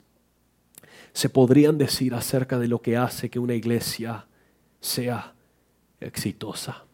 [1.12, 4.26] se podrían decir acerca de lo que hace que una iglesia
[4.80, 5.34] sea
[6.00, 6.86] exitosa.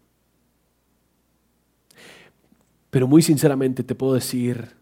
[2.89, 4.75] Pero muy sinceramente te puedo decir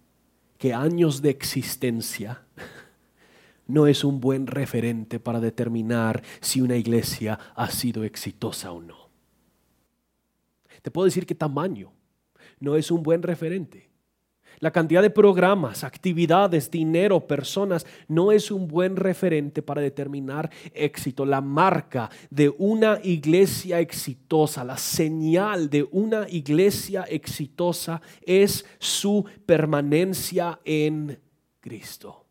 [0.57, 2.43] que años de existencia
[3.67, 9.09] no es un buen referente para determinar si una iglesia ha sido exitosa o no.
[10.81, 11.93] Te puedo decir que tamaño
[12.59, 13.90] no es un buen referente.
[14.61, 21.25] La cantidad de programas, actividades, dinero, personas no es un buen referente para determinar éxito.
[21.25, 30.59] La marca de una iglesia exitosa, la señal de una iglesia exitosa es su permanencia
[30.63, 31.19] en
[31.59, 32.27] Cristo.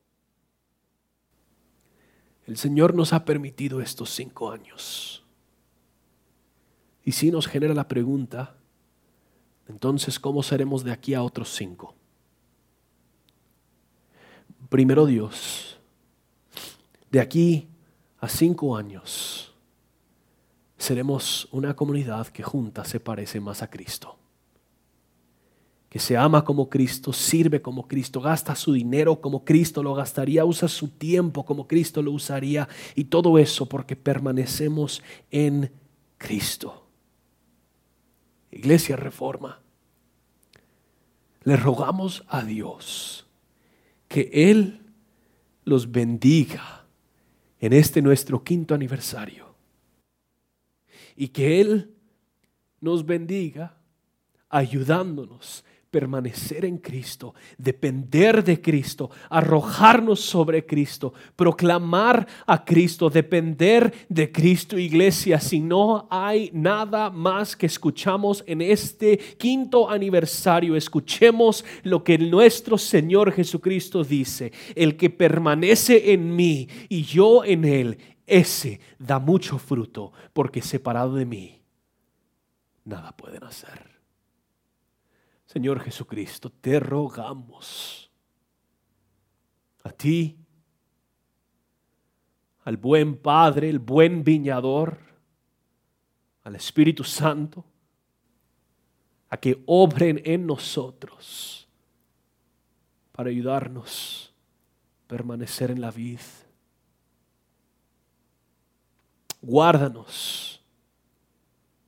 [2.46, 5.24] El Señor nos ha permitido estos cinco años.
[7.04, 8.56] Y si nos genera la pregunta,
[9.68, 11.96] entonces, ¿cómo seremos de aquí a otros cinco?
[14.70, 15.80] Primero Dios,
[17.10, 17.68] de aquí
[18.20, 19.52] a cinco años,
[20.78, 24.16] seremos una comunidad que junta se parece más a Cristo.
[25.88, 30.44] Que se ama como Cristo, sirve como Cristo, gasta su dinero como Cristo lo gastaría,
[30.44, 35.02] usa su tiempo como Cristo lo usaría y todo eso porque permanecemos
[35.32, 35.72] en
[36.16, 36.86] Cristo.
[38.52, 39.58] Iglesia Reforma,
[41.42, 43.26] le rogamos a Dios
[44.10, 44.80] que Él
[45.64, 46.84] los bendiga
[47.60, 49.54] en este nuestro quinto aniversario.
[51.16, 51.94] Y que Él
[52.80, 53.76] nos bendiga
[54.48, 64.30] ayudándonos permanecer en Cristo, depender de Cristo, arrojarnos sobre Cristo, proclamar a Cristo, depender de
[64.30, 65.40] Cristo, iglesia.
[65.40, 72.78] Si no hay nada más que escuchamos en este quinto aniversario, escuchemos lo que nuestro
[72.78, 79.58] Señor Jesucristo dice, el que permanece en mí y yo en él, ese da mucho
[79.58, 81.62] fruto, porque separado de mí,
[82.84, 83.89] nada pueden hacer.
[85.52, 88.08] Señor Jesucristo, te rogamos
[89.82, 90.38] a ti,
[92.62, 94.96] al buen Padre, el buen viñador,
[96.44, 97.64] al Espíritu Santo,
[99.28, 101.66] a que obren en nosotros
[103.10, 104.32] para ayudarnos
[105.04, 106.20] a permanecer en la vid.
[109.42, 110.62] Guárdanos,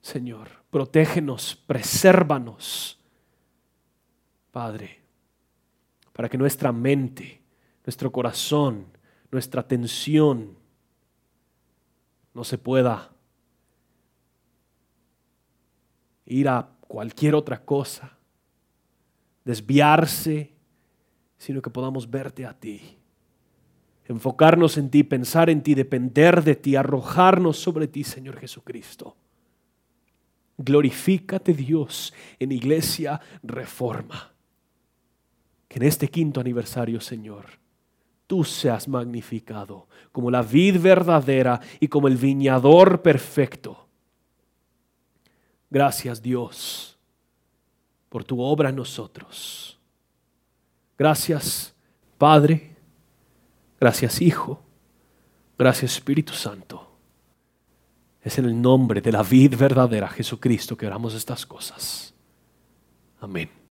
[0.01, 2.99] Señor, protégenos, presérvanos
[4.53, 5.01] Padre,
[6.13, 7.41] para que nuestra mente,
[7.87, 8.87] nuestro corazón,
[9.31, 10.55] nuestra atención
[12.35, 13.11] no se pueda
[16.27, 18.19] ir a cualquier otra cosa,
[19.43, 20.53] desviarse,
[21.39, 22.99] sino que podamos verte a ti,
[24.05, 29.17] enfocarnos en ti, pensar en ti, depender de ti, arrojarnos sobre ti, Señor Jesucristo.
[30.59, 34.32] Glorifícate Dios en iglesia reforma
[35.73, 37.47] que en este quinto aniversario, Señor,
[38.27, 43.89] tú seas magnificado como la vid verdadera y como el viñador perfecto.
[45.71, 46.99] Gracias Dios
[48.11, 49.79] por tu obra en nosotros.
[50.99, 51.75] Gracias
[52.19, 52.77] Padre,
[53.81, 54.61] gracias Hijo,
[55.57, 56.87] gracias Espíritu Santo.
[58.21, 62.13] Es en el nombre de la vid verdadera Jesucristo que oramos estas cosas.
[63.21, 63.61] Amén.